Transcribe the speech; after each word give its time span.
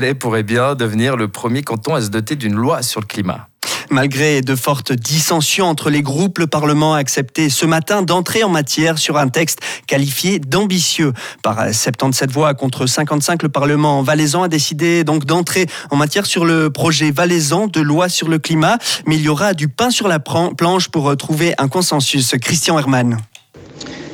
Elle 0.00 0.14
pourrait 0.14 0.44
bien 0.44 0.76
devenir 0.76 1.16
le 1.16 1.26
premier 1.26 1.62
canton 1.62 1.96
à 1.96 2.00
se 2.00 2.08
doter 2.08 2.36
d'une 2.36 2.54
loi 2.54 2.82
sur 2.82 3.00
le 3.00 3.06
climat. 3.06 3.48
Malgré 3.90 4.42
de 4.42 4.54
fortes 4.54 4.92
dissensions 4.92 5.66
entre 5.66 5.90
les 5.90 6.02
groupes, 6.02 6.38
le 6.38 6.46
Parlement 6.46 6.94
a 6.94 6.98
accepté 6.98 7.48
ce 7.48 7.66
matin 7.66 8.02
d'entrer 8.02 8.44
en 8.44 8.48
matière 8.48 8.98
sur 8.98 9.16
un 9.16 9.28
texte 9.28 9.58
qualifié 9.88 10.38
d'ambitieux. 10.38 11.14
Par 11.42 11.74
77 11.74 12.30
voix 12.30 12.54
contre 12.54 12.86
55, 12.86 13.42
le 13.42 13.48
Parlement 13.48 14.02
valaisan 14.02 14.44
a 14.44 14.48
décidé 14.48 15.02
donc 15.02 15.24
d'entrer 15.24 15.66
en 15.90 15.96
matière 15.96 16.26
sur 16.26 16.44
le 16.44 16.70
projet 16.70 17.10
valaisan 17.10 17.66
de 17.66 17.80
loi 17.80 18.08
sur 18.08 18.28
le 18.28 18.38
climat. 18.38 18.78
Mais 19.06 19.16
il 19.16 19.22
y 19.22 19.28
aura 19.28 19.52
du 19.52 19.66
pain 19.66 19.90
sur 19.90 20.06
la 20.06 20.20
planche 20.20 20.88
pour 20.90 21.16
trouver 21.16 21.54
un 21.58 21.66
consensus. 21.66 22.36
Christian 22.40 22.78
Herman. 22.78 23.18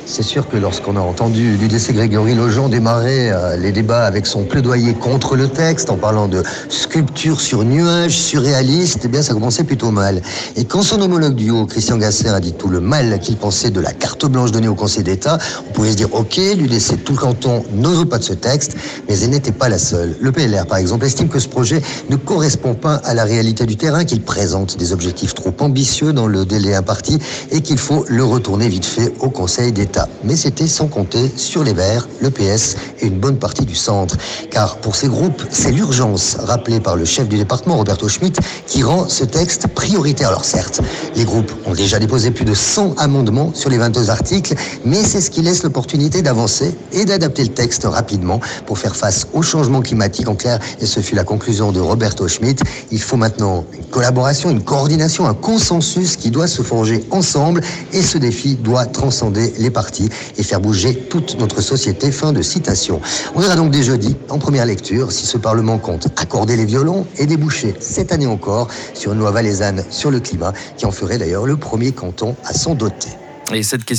C'est 0.07 0.21
sûr 0.21 0.47
que 0.47 0.55
lorsqu'on 0.55 0.97
a 0.97 0.99
entendu 0.99 1.57
l'UDC 1.57 1.93
Grégory 1.93 2.35
Logeon 2.35 2.69
démarrer 2.69 3.31
euh, 3.31 3.57
les 3.57 3.71
débats 3.71 4.05
avec 4.05 4.27
son 4.27 4.43
plaidoyer 4.43 4.93
contre 4.93 5.35
le 5.35 5.47
texte 5.47 5.89
en 5.89 5.97
parlant 5.97 6.27
de 6.27 6.43
sculpture 6.69 7.41
sur 7.41 7.63
nuage 7.63 8.15
surréaliste, 8.15 9.01
eh 9.03 9.07
bien 9.07 9.23
ça 9.23 9.33
commençait 9.33 9.63
plutôt 9.63 9.89
mal. 9.89 10.21
Et 10.55 10.65
quand 10.65 10.83
son 10.83 11.01
homologue 11.01 11.33
du 11.33 11.49
haut, 11.49 11.65
Christian 11.65 11.97
Gasser, 11.97 12.29
a 12.29 12.39
dit 12.39 12.53
tout 12.53 12.67
le 12.67 12.81
mal 12.81 13.19
qu'il 13.19 13.35
pensait 13.35 13.71
de 13.71 13.81
la 13.81 13.93
carte 13.93 14.27
blanche 14.27 14.51
donnée 14.51 14.67
au 14.67 14.75
Conseil 14.75 15.03
d'État, 15.03 15.39
on 15.67 15.71
pouvait 15.73 15.91
se 15.91 15.97
dire 15.97 16.13
ok, 16.13 16.37
l'UDC, 16.55 17.03
tout 17.03 17.13
le 17.13 17.17
canton 17.17 17.63
veut 17.73 18.05
pas 18.05 18.19
de 18.19 18.23
ce 18.23 18.33
texte, 18.33 18.75
mais 19.09 19.19
elle 19.19 19.31
n'était 19.31 19.51
pas 19.51 19.69
la 19.69 19.79
seule. 19.79 20.15
Le 20.19 20.31
PLR, 20.31 20.67
par 20.67 20.77
exemple, 20.77 21.05
estime 21.05 21.29
que 21.29 21.39
ce 21.39 21.47
projet 21.47 21.81
ne 22.09 22.15
correspond 22.15 22.75
pas 22.75 22.95
à 22.95 23.13
la 23.13 23.23
réalité 23.23 23.65
du 23.65 23.75
terrain, 23.75 24.05
qu'il 24.05 24.21
présente 24.21 24.77
des 24.77 24.93
objectifs 24.93 25.33
trop 25.33 25.53
ambitieux 25.59 26.13
dans 26.13 26.27
le 26.27 26.45
délai 26.45 26.75
imparti 26.75 27.19
et 27.51 27.61
qu'il 27.61 27.77
faut 27.77 28.05
le 28.07 28.23
retourner 28.23 28.69
vite 28.69 28.85
fait 28.85 29.11
au 29.19 29.29
Conseil 29.29 29.71
d'État. 29.71 29.94
Mais 30.23 30.35
c'était 30.35 30.67
sans 30.67 30.87
compter 30.87 31.31
sur 31.35 31.63
les 31.63 31.73
Verts, 31.73 32.07
le 32.21 32.29
PS 32.29 32.75
et 32.99 33.07
une 33.07 33.19
bonne 33.19 33.37
partie 33.37 33.65
du 33.65 33.75
centre. 33.75 34.17
Car 34.51 34.77
pour 34.77 34.95
ces 34.95 35.07
groupes, 35.07 35.41
c'est 35.49 35.71
l'urgence 35.71 36.37
rappelée 36.39 36.79
par 36.79 36.95
le 36.95 37.05
chef 37.05 37.27
du 37.27 37.37
département, 37.37 37.77
Roberto 37.77 38.07
Schmitt, 38.07 38.39
qui 38.67 38.83
rend 38.83 39.07
ce 39.07 39.23
texte 39.23 39.67
prioritaire. 39.67 40.29
Alors 40.29 40.45
certes, 40.45 40.81
les 41.15 41.25
groupes 41.25 41.51
ont 41.65 41.73
déjà 41.73 41.99
déposé 41.99 42.31
plus 42.31 42.45
de 42.45 42.53
100 42.53 42.95
amendements 42.97 43.51
sur 43.53 43.69
les 43.69 43.77
22 43.77 44.09
articles, 44.09 44.55
mais 44.83 45.03
c'est 45.03 45.21
ce 45.21 45.29
qui 45.29 45.41
laisse 45.41 45.63
l'opportunité 45.63 46.21
d'avancer 46.21 46.75
et 46.91 47.05
d'adapter 47.05 47.43
le 47.43 47.49
texte 47.49 47.83
rapidement 47.85 48.39
pour 48.65 48.77
faire 48.77 48.95
face 48.95 49.27
au 49.33 49.41
changement 49.41 49.81
climatique 49.81 50.27
en 50.27 50.35
clair. 50.35 50.59
Et 50.79 50.85
ce 50.85 50.99
fut 50.99 51.15
la 51.15 51.23
conclusion 51.23 51.71
de 51.71 51.79
Roberto 51.79 52.27
Schmitt. 52.27 52.61
Il 52.91 53.01
faut 53.01 53.17
maintenant 53.17 53.65
une 53.73 53.85
collaboration, 53.85 54.49
une 54.49 54.63
coordination, 54.63 55.25
un 55.25 55.33
consensus 55.33 56.15
qui 56.15 56.31
doit 56.31 56.47
se 56.47 56.61
forger 56.61 57.03
ensemble 57.11 57.61
et 57.93 58.01
ce 58.01 58.17
défi 58.17 58.55
doit 58.55 58.85
transcender 58.85 59.53
les 59.57 59.69
partis 59.69 59.84
et 60.37 60.43
faire 60.43 60.59
bouger 60.59 60.95
toute 60.95 61.39
notre 61.39 61.61
société. 61.61 62.11
Fin 62.11 62.33
de 62.33 62.41
citation. 62.41 63.01
On 63.35 63.39
verra 63.39 63.55
donc 63.55 63.71
dès 63.71 63.83
jeudi, 63.83 64.15
en 64.29 64.37
première 64.37 64.65
lecture, 64.65 65.11
si 65.11 65.25
ce 65.25 65.37
Parlement 65.37 65.77
compte 65.77 66.07
accorder 66.17 66.55
les 66.55 66.65
violons 66.65 67.05
et 67.17 67.25
déboucher 67.25 67.73
cette 67.79 68.11
année 68.11 68.27
encore 68.27 68.67
sur 68.93 69.13
une 69.13 69.19
loi 69.19 69.31
valaisanne 69.31 69.83
sur 69.89 70.11
le 70.11 70.19
climat 70.19 70.53
qui 70.77 70.85
en 70.85 70.91
ferait 70.91 71.17
d'ailleurs 71.17 71.45
le 71.45 71.57
premier 71.57 71.91
canton 71.91 72.35
à 72.45 72.53
s'en 72.53 72.75
doter. 72.75 73.09
Et 73.53 73.61
cette 73.61 73.85
question 73.85 73.93